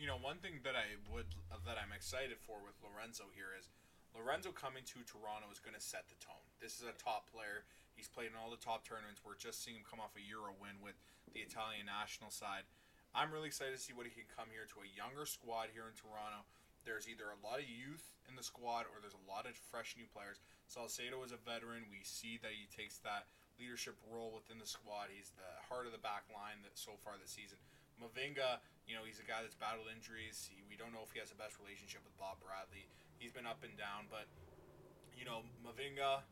[0.00, 1.28] You know, one thing that I would
[1.68, 3.68] that I'm excited for with Lorenzo here is
[4.16, 6.44] Lorenzo coming to Toronto is going to set the tone.
[6.60, 7.64] This is a top player.
[7.96, 9.20] He's played in all the top tournaments.
[9.20, 10.96] We're just seeing him come off a Euro win with
[11.32, 12.64] the Italian national side.
[13.12, 15.84] I'm really excited to see what he can come here to a younger squad here
[15.84, 16.48] in Toronto.
[16.88, 19.94] There's either a lot of youth in the squad or there's a lot of fresh
[20.00, 20.40] new players.
[20.66, 21.84] Salcedo is a veteran.
[21.92, 23.28] We see that he takes that
[23.60, 25.12] leadership role within the squad.
[25.12, 27.60] He's the heart of the back line that so far this season.
[28.00, 30.48] Mavinga, you know, he's a guy that's battled injuries.
[30.48, 32.88] He, we don't know if he has the best relationship with Bob Bradley.
[33.20, 34.26] He's been up and down, but
[35.14, 36.24] you know, Mavinga,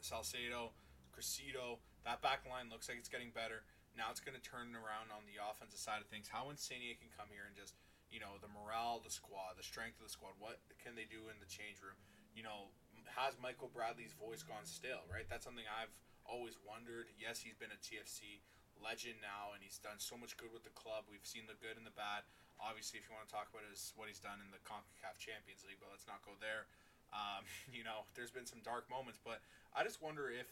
[0.00, 0.72] Salcedo,
[1.12, 3.66] Cressida, that back line looks like it's getting better.
[3.96, 6.28] Now it's going to turn around on the offensive side of things.
[6.28, 7.76] How Insigne can come here and just,
[8.08, 10.36] you know, the morale of the squad, the strength of the squad.
[10.40, 11.96] What can they do in the change room?
[12.32, 12.72] You know,
[13.12, 15.04] has Michael Bradley's voice gone stale?
[15.08, 15.92] Right, that's something I've
[16.24, 17.12] always wondered.
[17.20, 18.40] Yes, he's been a TFC
[18.80, 21.06] legend now, and he's done so much good with the club.
[21.06, 22.24] We've seen the good and the bad.
[22.56, 25.66] Obviously, if you want to talk about his what he's done in the Concacaf Champions
[25.66, 26.70] League, but let's not go there.
[27.12, 27.44] Um,
[27.76, 29.44] you know, there's been some dark moments, but
[29.76, 30.48] I just wonder if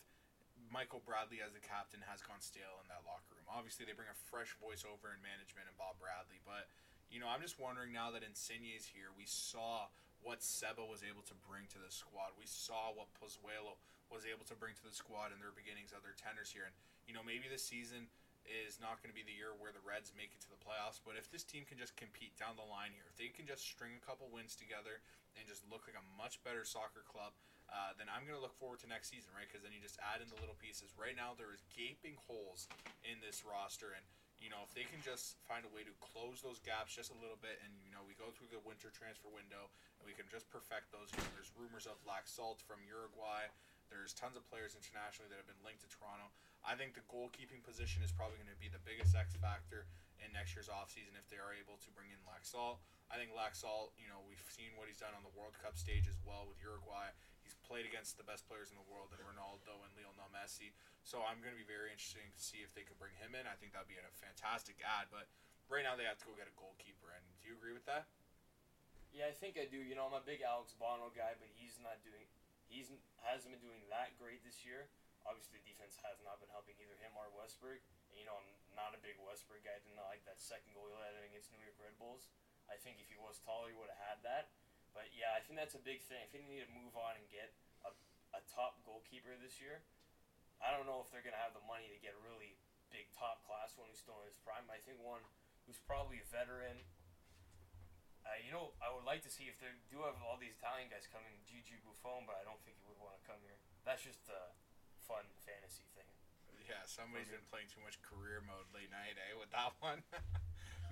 [0.71, 3.51] Michael Bradley as the captain has gone stale in that locker room.
[3.51, 6.71] Obviously, they bring a fresh voice over in management and Bob Bradley, but
[7.11, 9.91] you know, I'm just wondering now that Insigne is here, we saw
[10.23, 12.39] what Seba was able to bring to the squad.
[12.39, 13.83] We saw what Pozuelo
[14.15, 16.77] was able to bring to the squad in their beginnings of their tenors here, and
[17.11, 18.07] you know, maybe this season
[18.47, 21.03] is not going to be the year where the Reds make it to the playoffs,
[21.03, 23.67] but if this team can just compete down the line here, if they can just
[23.67, 25.03] string a couple wins together
[25.37, 27.37] and just look like a much better soccer club,
[27.71, 29.47] uh, then I'm going to look forward to next season, right?
[29.47, 30.91] Because then you just add in the little pieces.
[30.99, 32.67] Right now, there is gaping holes
[33.07, 34.03] in this roster, and
[34.43, 37.19] you know if they can just find a way to close those gaps just a
[37.23, 39.71] little bit, and you know we go through the winter transfer window,
[40.03, 41.15] and we can just perfect those.
[41.15, 43.47] You know, there's rumors of Laxalt from Uruguay.
[43.87, 46.31] There's tons of players internationally that have been linked to Toronto.
[46.63, 49.91] I think the goalkeeping position is probably going to be the biggest X factor
[50.23, 52.79] in next year's offseason if they are able to bring in Laxalt.
[53.11, 56.07] I think Laxalt, you know, we've seen what he's done on the World Cup stage
[56.07, 57.11] as well with Uruguay
[57.71, 60.75] played against the best players in the world in Ronaldo and Lionel Messi.
[61.07, 63.47] So I'm going to be very interesting to see if they can bring him in.
[63.47, 65.07] I think that'd be a fantastic ad.
[65.15, 65.31] But
[65.71, 67.15] right now they have to go get a goalkeeper.
[67.15, 68.11] And do you agree with that?
[69.15, 69.79] Yeah, I think I do.
[69.79, 72.27] You know, I'm a big Alex Bono guy, but he's not doing.
[72.67, 72.91] He's
[73.23, 74.91] hasn't been doing that great this year.
[75.23, 77.79] Obviously, the defense has not been helping either him or Westberg.
[78.11, 79.79] And, you know, I'm not a big Westberg guy.
[79.79, 82.27] I did not like that second goal he let in against New York Red Bulls.
[82.67, 84.51] I think if he was taller, he would have had that.
[84.93, 86.19] But yeah, I think that's a big thing.
[86.19, 87.55] I think they need to move on and get
[87.87, 87.91] a,
[88.35, 89.87] a top goalkeeper this year.
[90.61, 92.59] I don't know if they're going to have the money to get a really
[92.93, 94.67] big top class one who's still in his prime.
[94.69, 95.25] But I think one
[95.65, 96.85] who's probably a veteran.
[98.21, 100.93] Uh, you know, I would like to see if they do have all these Italian
[100.93, 103.57] guys coming, Gigi Buffon, but I don't think he would want to come here.
[103.89, 104.53] That's just a
[105.01, 106.13] fun fantasy thing.
[106.69, 110.05] Yeah, somebody's been playing too much career mode late night, eh, with that one.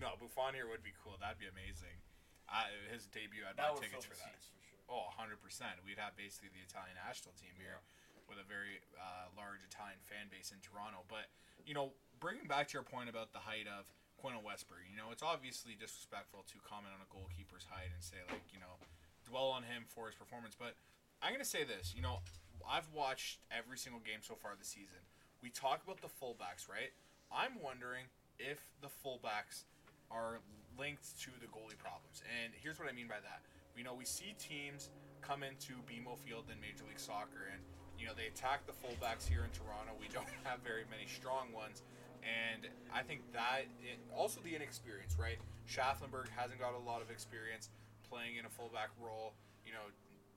[0.02, 1.20] no, Buffon here would be cool.
[1.20, 2.00] That'd be amazing.
[2.48, 4.36] I, his debut, I'd buy tickets for that.
[4.40, 4.80] for sure.
[4.88, 5.36] Oh, 100%.
[5.84, 7.84] We'd have basically the Italian national team here
[8.24, 11.04] with a very uh, large Italian fan base in Toronto.
[11.12, 11.28] But,
[11.68, 15.12] you know, bringing back to your point about the height of Quentin Westberg, you know,
[15.12, 18.80] it's obviously disrespectful to comment on a goalkeeper's height and say, like, you know,
[19.28, 20.56] dwell on him for his performance.
[20.56, 20.72] But
[21.20, 22.24] I'm going to say this, you know,
[22.64, 25.04] I've watched every single game so far this season.
[25.42, 26.92] We talk about the fullbacks, right?
[27.32, 28.08] I'm wondering
[28.38, 29.64] if the fullbacks
[30.10, 30.40] are
[30.78, 32.22] linked to the goalie problems.
[32.24, 33.42] And here's what I mean by that.
[33.74, 37.60] We know we see teams come into BMO Field in Major League Soccer and
[37.98, 39.92] you know they attack the fullbacks here in Toronto.
[39.98, 41.82] We don't have very many strong ones.
[42.22, 45.38] And I think that it, also the inexperience, right?
[45.70, 47.70] Schafflenberg hasn't got a lot of experience
[48.06, 49.34] playing in a fullback role.
[49.62, 49.86] You know,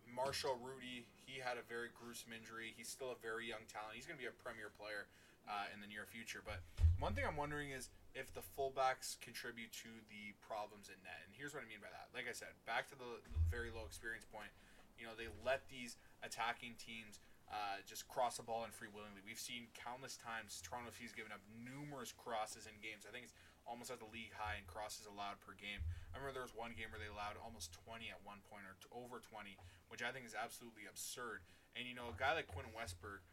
[0.06, 2.75] Marshall-Rutty, he had a very gruesome injury.
[2.77, 3.97] He's still a very young talent.
[3.97, 5.10] He's going to be a premier player
[5.49, 6.45] uh, in the near future.
[6.45, 6.62] But
[6.99, 11.24] one thing I'm wondering is if the fullbacks contribute to the problems in net.
[11.24, 12.12] And here's what I mean by that.
[12.12, 14.52] Like I said, back to the very low experience point.
[15.00, 19.24] You know, they let these attacking teams uh, just cross the ball in free willingly.
[19.24, 23.04] We've seen countless times Toronto FC's given up numerous crosses in games.
[23.04, 23.36] I think it's
[23.67, 25.84] almost at the league high in crosses allowed per game.
[26.12, 28.80] I remember there was one game where they allowed almost 20 at one point or
[28.80, 29.56] t- over 20,
[29.91, 31.43] which I think is absolutely absurd.
[31.76, 33.24] And you know, a guy like Quinn Westberg,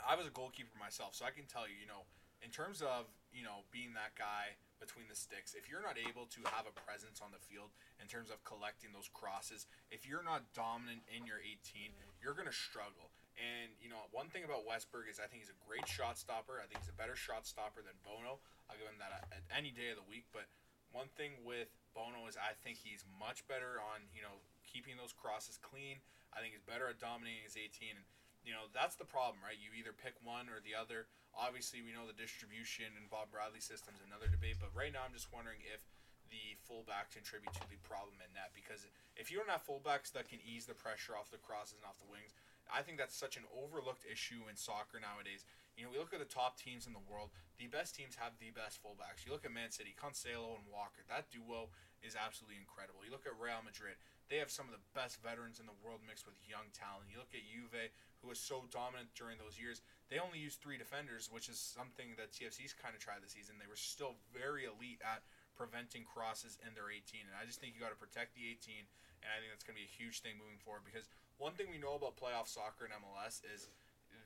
[0.00, 2.08] I was a goalkeeper myself, so I can tell you, you know,
[2.40, 6.30] in terms of you know being that guy between the sticks, if you're not able
[6.30, 10.22] to have a presence on the field in terms of collecting those crosses, if you're
[10.22, 11.90] not dominant in your 18,
[12.22, 13.10] you're gonna struggle.
[13.38, 16.58] And you know, one thing about Westberg is I think he's a great shot stopper.
[16.58, 18.42] I think he's a better shot stopper than Bono.
[18.66, 20.26] I'll give him that at, at any day of the week.
[20.34, 20.50] But
[20.90, 25.14] one thing with Bono is I think he's much better on you know keeping those
[25.14, 26.02] crosses clean.
[26.34, 27.96] I think he's better at dominating his 18.
[27.96, 28.04] And
[28.46, 29.58] you know that's the problem, right?
[29.58, 31.10] You either pick one or the other.
[31.36, 34.58] Obviously, we know the distribution and Bob Bradley system is another debate.
[34.58, 35.84] But right now, I'm just wondering if
[36.28, 38.84] the fullbacks contribute to the problem in net because
[39.16, 42.00] if you don't have fullbacks that can ease the pressure off the crosses and off
[42.00, 42.36] the wings,
[42.68, 45.48] I think that's such an overlooked issue in soccer nowadays.
[45.72, 47.32] You know, we look at the top teams in the world.
[47.56, 49.24] The best teams have the best fullbacks.
[49.24, 51.06] You look at Man City, Cancelo and Walker.
[51.08, 51.72] That duo
[52.04, 53.06] is absolutely incredible.
[53.06, 53.96] You look at Real Madrid.
[54.28, 57.08] They have some of the best veterans in the world mixed with young talent.
[57.08, 57.88] You look at Juve,
[58.20, 59.80] who was so dominant during those years.
[60.12, 63.56] They only used three defenders, which is something that TFC's kind of tried this season.
[63.56, 65.24] They were still very elite at
[65.56, 67.24] preventing crosses in their 18.
[67.24, 68.84] And I just think you got to protect the 18.
[69.24, 71.08] And I think that's going to be a huge thing moving forward because
[71.40, 73.72] one thing we know about playoff soccer in MLS is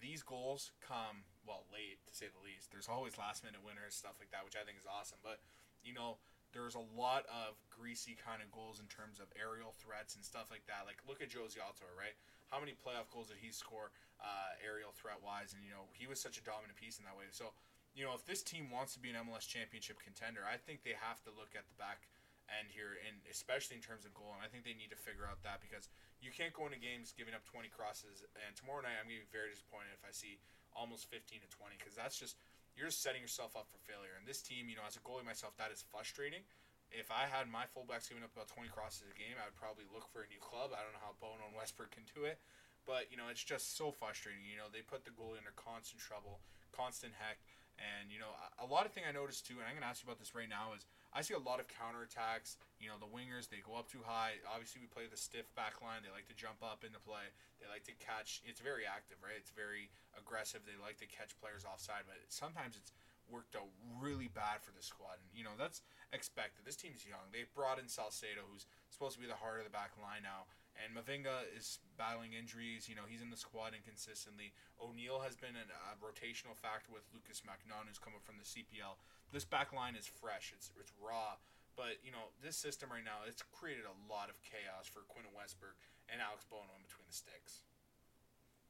[0.03, 2.75] these goals come well late to say the least.
[2.75, 5.23] There's always last minute winners, stuff like that, which I think is awesome.
[5.23, 5.41] But
[5.81, 6.19] you know,
[6.53, 10.53] there's a lot of greasy kind of goals in terms of aerial threats and stuff
[10.53, 10.85] like that.
[10.85, 12.15] Like look at Josie Alto, right?
[12.53, 15.57] How many playoff goals did he score uh, aerial threat wise?
[15.57, 17.33] And you know, he was such a dominant piece in that way.
[17.33, 17.57] So
[17.93, 20.97] you know, if this team wants to be an MLS championship contender, I think they
[20.97, 22.09] have to look at the back
[22.49, 24.33] end here, and especially in terms of goal.
[24.33, 27.12] And I think they need to figure out that because you can't go into games
[27.12, 28.25] giving up 20 crosses.
[28.45, 30.41] And tomorrow night, I'm going to be very disappointed if I see
[30.73, 32.41] almost 15 to 20 because that's just
[32.77, 34.17] you're setting yourself up for failure.
[34.17, 36.45] And this team, you know, as a goalie myself, that is frustrating.
[36.93, 39.89] If I had my fullbacks giving up about 20 crosses a game, I would probably
[39.89, 40.77] look for a new club.
[40.77, 42.37] I don't know how Bono and Westberg can do it,
[42.85, 44.45] but you know, it's just so frustrating.
[44.45, 47.41] You know, they put the goalie under constant trouble, constant heck.
[47.83, 48.31] And you know,
[48.62, 50.49] a- lot of thing I noticed too, and I'm gonna ask you about this right
[50.49, 52.57] now, is I see a lot of counterattacks.
[52.79, 54.38] You know, the wingers they go up too high.
[54.49, 56.01] Obviously, we play the stiff back line.
[56.01, 57.35] They like to jump up into play.
[57.61, 58.40] They like to catch.
[58.47, 59.37] It's very active, right?
[59.37, 60.64] It's very aggressive.
[60.64, 62.95] They like to catch players offside, but sometimes it's
[63.29, 63.68] worked out
[64.01, 65.18] really bad for the squad.
[65.21, 66.64] And you know, that's expected.
[66.64, 67.29] This team's young.
[67.33, 70.47] They brought in Salcedo, who's supposed to be the heart of the back line now.
[70.81, 72.89] And Mavinga is battling injuries.
[72.89, 74.57] You know, he's in the squad inconsistently.
[74.81, 75.67] O'Neill has been a,
[76.01, 78.99] rotational factor with Lukas MacNaughton, who's coming from the CPL.
[79.31, 80.51] This back line is fresh.
[80.57, 81.39] It's it's raw.
[81.77, 85.29] But you know, this system right now, it's created a lot of chaos for Quinn
[85.33, 85.77] Westberg
[86.11, 87.65] and Alex Bono in between the sticks.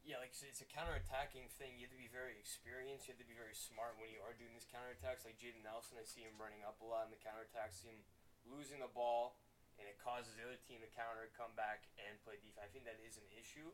[0.03, 1.79] Yeah, like so it's a counter-attacking thing.
[1.79, 3.07] You have to be very experienced.
[3.07, 5.23] You have to be very smart when you are doing these counterattacks.
[5.23, 7.79] Like Jayden Nelson, I see him running up a lot in the counterattacks.
[7.79, 8.03] See him
[8.51, 9.39] losing the ball,
[9.81, 12.65] and it causes the other team to counter, come back, and play defense.
[12.65, 13.73] I think that is an issue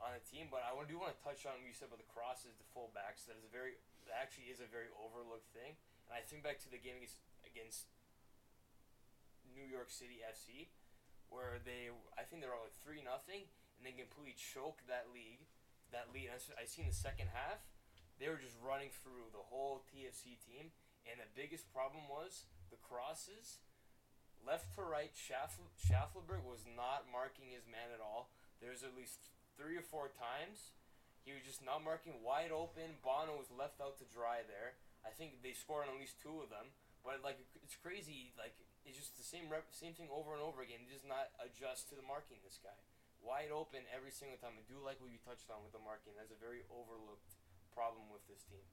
[0.00, 0.48] on the team.
[0.48, 3.28] But I do want to touch on what you said about the crosses, the fullbacks.
[3.28, 3.76] That is a very,
[4.08, 5.76] that actually is a very overlooked thing.
[6.08, 7.88] And I think back to the game against against
[9.50, 10.70] New York City FC,
[11.28, 15.10] where they, I think they were all like three nothing, and they completely choked that
[15.10, 15.46] league,
[15.90, 16.30] that lead.
[16.30, 17.64] I seen the second half,
[18.20, 20.70] they were just running through the whole TFC team,
[21.08, 23.58] and the biggest problem was the crosses,
[24.46, 25.12] left to right.
[25.14, 25.58] Schaff-
[26.50, 28.34] was not marking his man at all.
[28.58, 30.74] There's at least three or four times.
[31.22, 32.98] He was just not marking wide open.
[33.00, 34.80] Bono was left out to dry there.
[35.06, 36.74] I think they scored on at least two of them.
[37.06, 38.34] But like it's crazy.
[38.36, 40.84] Like it's just the same rep, same thing over and over again.
[40.84, 42.42] He does not adjust to the marking.
[42.44, 42.76] This guy
[43.20, 44.56] wide open every single time.
[44.56, 46.16] I do like what you touched on with the marking.
[46.16, 47.36] That's a very overlooked
[47.72, 48.64] problem with this team.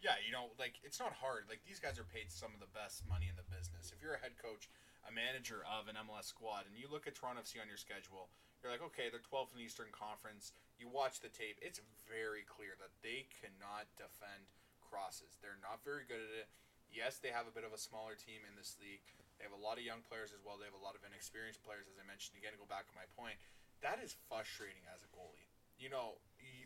[0.00, 1.48] Yeah, you know, like it's not hard.
[1.48, 3.90] Like these guys are paid some of the best money in the business.
[3.90, 4.68] If you're a head coach,
[5.08, 8.28] a manager of an MLS squad, and you look at Toronto FC on your schedule,
[8.60, 10.52] you're like, okay, they're 12th in the Eastern Conference.
[10.76, 14.52] You watch the tape; it's very clear that they cannot defend
[14.84, 15.40] crosses.
[15.40, 16.48] They're not very good at it.
[16.92, 19.02] Yes, they have a bit of a smaller team in this league.
[19.40, 20.56] They have a lot of young players as well.
[20.56, 22.40] They have a lot of inexperienced players, as I mentioned.
[22.40, 23.36] Again, to go back to my point,
[23.84, 25.50] that is frustrating as a goalie.
[25.76, 26.16] You know,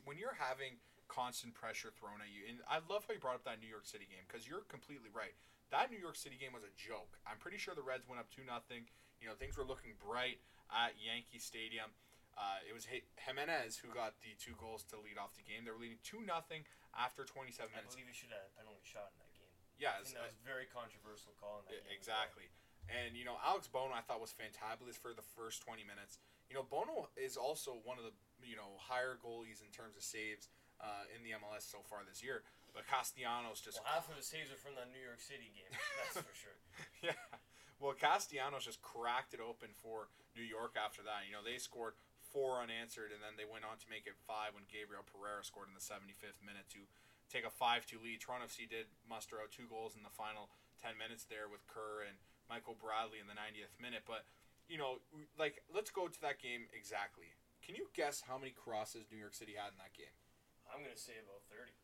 [0.07, 0.79] when you're having
[1.11, 2.47] constant pressure thrown at you.
[2.47, 5.11] And I love how you brought up that New York City game because you're completely
[5.11, 5.35] right.
[5.75, 7.19] That New York City game was a joke.
[7.27, 8.87] I'm pretty sure the Reds went up two nothing.
[9.19, 10.39] You know things were looking bright
[10.71, 11.91] at Yankee Stadium.
[12.39, 15.67] Uh, it was Jimenez who got the two goals to lead off the game.
[15.67, 16.65] They were leading two nothing
[16.97, 17.93] after 27 minutes.
[17.93, 19.53] I believe he should have a penalty shot in that game.
[19.77, 21.93] Yeah, I think that was a very controversial call in that game.
[21.93, 22.49] Exactly.
[22.89, 26.19] And you know, Alex Bono I thought was fantabulous for the first 20 minutes.
[26.49, 30.03] You know, Bono is also one of the you know higher goalies in terms of
[30.03, 30.49] saves
[30.81, 32.43] uh, in the MLS so far this year.
[32.73, 35.71] But Castellanos just Well, half of the saves are from that New York City game.
[35.71, 36.59] That's for sure.
[37.13, 37.19] yeah.
[37.81, 41.27] Well, Castellanos just cracked it open for New York after that.
[41.27, 41.99] You know, they scored
[42.31, 45.67] four unanswered, and then they went on to make it five when Gabriel Pereira scored
[45.67, 46.87] in the 75th minute to
[47.27, 48.23] take a 5 2 lead.
[48.23, 52.07] Toronto FC did muster out two goals in the final 10 minutes there with Kerr
[52.07, 54.07] and Michael Bradley in the 90th minute.
[54.07, 54.27] But,
[54.71, 55.03] you know,
[55.39, 57.35] like, let's go to that game exactly.
[57.65, 60.15] Can you guess how many crosses New York City had in that game?
[60.71, 61.75] I'm gonna say about thirty.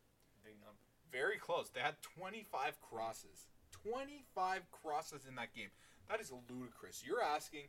[0.43, 0.79] Big number.
[1.11, 1.69] Very close.
[1.69, 3.47] They had 25 crosses.
[3.83, 5.71] 25 crosses in that game.
[6.09, 7.03] That is ludicrous.
[7.05, 7.67] You're asking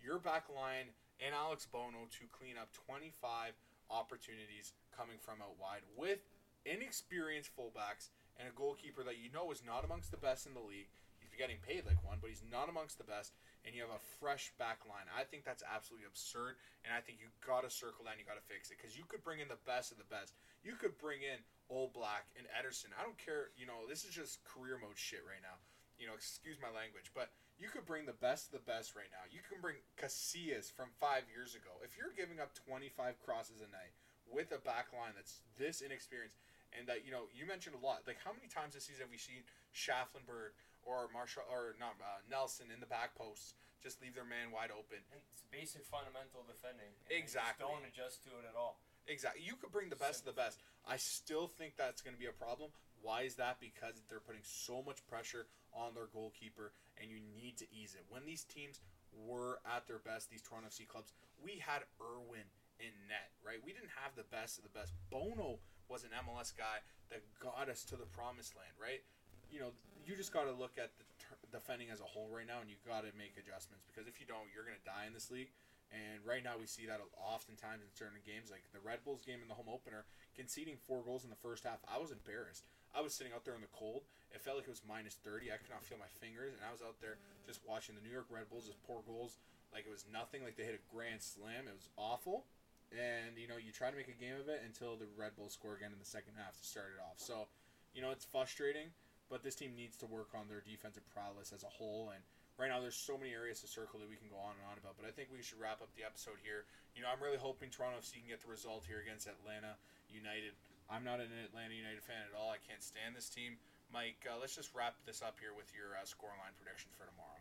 [0.00, 3.52] your back line and Alex Bono to clean up 25
[3.90, 6.20] opportunities coming from out wide with
[6.64, 10.60] inexperienced fullbacks and a goalkeeper that you know is not amongst the best in the
[10.62, 10.88] league.
[11.18, 13.32] He's getting paid like one, but he's not amongst the best.
[13.66, 15.04] And you have a fresh back line.
[15.12, 18.24] I think that's absolutely absurd, and I think you got to circle that and you
[18.24, 20.32] got to fix it because you could bring in the best of the best.
[20.64, 22.96] You could bring in Oblak and Ederson.
[22.96, 23.52] I don't care.
[23.60, 25.58] You know, this is just career mode shit right now.
[26.00, 29.10] You know, excuse my language, but you could bring the best of the best right
[29.10, 29.26] now.
[29.28, 31.74] You can bring Casillas from five years ago.
[31.82, 33.92] If you're giving up 25 crosses a night
[34.30, 36.38] with a back line that's this inexperienced,
[36.76, 38.04] and that you know, you mentioned a lot.
[38.06, 39.42] Like how many times this season have we seen
[39.72, 40.54] Shaffelburg
[40.88, 43.52] or Marshall or not uh, Nelson in the back post.
[43.84, 45.04] just leave their man wide open?
[45.12, 46.96] And it's basic fundamental defending.
[47.12, 47.68] Exactly.
[47.68, 48.80] Don't adjust to it at all.
[49.04, 49.44] Exactly.
[49.44, 50.64] You could bring the best of the best.
[50.88, 52.72] I still think that's going to be a problem.
[53.04, 53.60] Why is that?
[53.60, 58.04] Because they're putting so much pressure on their goalkeeper, and you need to ease it.
[58.08, 58.80] When these teams
[59.12, 62.48] were at their best, these Toronto FC clubs, we had Irwin
[62.80, 63.62] in net, right?
[63.62, 64.92] We didn't have the best of the best.
[65.10, 69.00] Bono was an MLS guy that got us to the promised land, right?
[69.48, 69.72] You know,
[70.04, 72.68] you just got to look at the ter- defending as a whole right now, and
[72.68, 75.32] you got to make adjustments because if you don't, you're going to die in this
[75.32, 75.50] league.
[75.88, 79.40] And right now, we see that oftentimes in certain games, like the Red Bulls game
[79.40, 80.04] in the home opener,
[80.36, 81.80] conceding four goals in the first half.
[81.88, 82.68] I was embarrassed.
[82.92, 84.04] I was sitting out there in the cold.
[84.28, 85.48] It felt like it was minus 30.
[85.48, 86.52] I could not feel my fingers.
[86.52, 87.16] And I was out there
[87.48, 89.40] just watching the New York Red Bulls just pour goals
[89.72, 91.68] like it was nothing, like they hit a grand slam.
[91.68, 92.44] It was awful.
[92.92, 95.52] And, you know, you try to make a game of it until the Red Bulls
[95.52, 97.20] score again in the second half to start it off.
[97.20, 97.44] So,
[97.92, 98.88] you know, it's frustrating,
[99.28, 102.10] but this team needs to work on their defensive prowess as a whole.
[102.12, 102.20] And
[102.56, 104.80] right now, there's so many areas to circle that we can go on and on
[104.80, 104.96] about.
[104.96, 106.64] But I think we should wrap up the episode here.
[106.96, 109.76] You know, I'm really hoping Toronto FC can get the result here against Atlanta
[110.08, 110.56] United.
[110.88, 112.48] I'm not an Atlanta United fan at all.
[112.48, 113.60] I can't stand this team.
[113.92, 117.40] Mike, uh, let's just wrap this up here with your uh, scoreline prediction for tomorrow.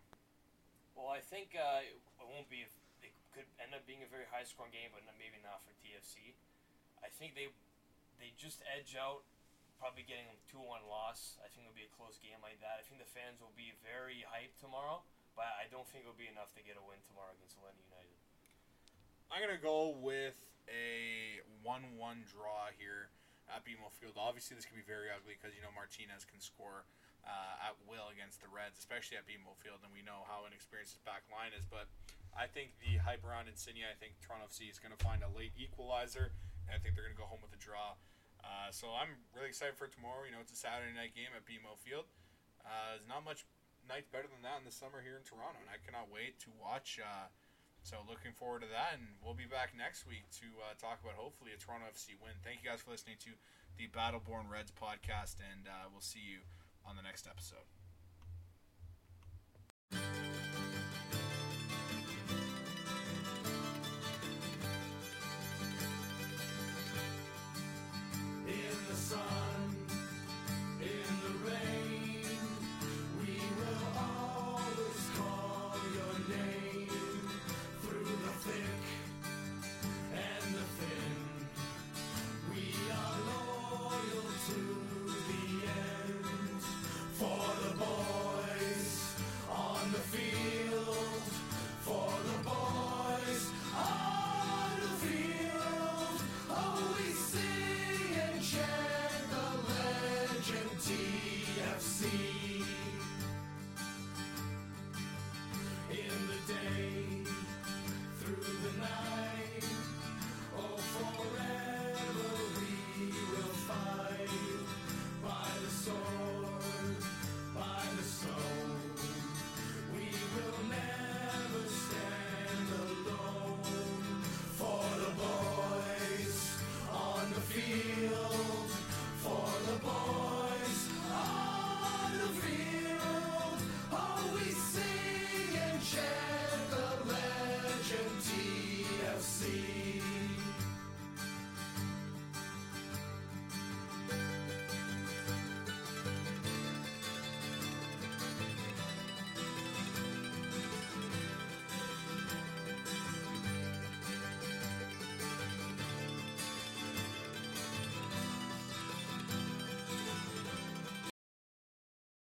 [0.96, 2.68] Well, I think uh, it won't be.
[3.04, 6.36] It could end up being a very high scoring game, but maybe not for TFC.
[7.04, 7.52] I think they
[8.18, 9.22] they just edge out,
[9.78, 11.38] probably getting a two one loss.
[11.42, 12.82] I think it'll be a close game like that.
[12.82, 15.06] I think the fans will be very hyped tomorrow,
[15.38, 18.18] but I don't think it'll be enough to get a win tomorrow against Atlanta United.
[19.30, 20.40] I'm gonna go with
[20.72, 23.12] a one-one draw here
[23.52, 24.16] at BMO Field.
[24.20, 26.88] Obviously, this could be very ugly because you know Martinez can score
[27.28, 30.96] uh, at will against the Reds, especially at BMO Field, and we know how inexperienced
[30.96, 31.68] his back line is.
[31.68, 31.92] But
[32.32, 35.56] I think the hype around Insigne, I think Toronto FC is gonna find a late
[35.60, 36.32] equalizer,
[36.68, 38.00] and I think they're gonna go home with a draw.
[38.44, 40.26] Uh, so I'm really excited for tomorrow.
[40.26, 42.08] You know, it's a Saturday night game at BMO Field.
[42.64, 43.48] Uh, there's not much
[43.88, 46.50] nights better than that in the summer here in Toronto, and I cannot wait to
[46.60, 47.00] watch.
[47.00, 47.32] Uh,
[47.88, 51.16] so looking forward to that, and we'll be back next week to uh, talk about
[51.16, 52.36] hopefully a Toronto FC win.
[52.44, 53.40] Thank you guys for listening to
[53.80, 56.44] the Battle Born Reds podcast, and uh, we'll see you
[56.84, 57.77] on the next episode.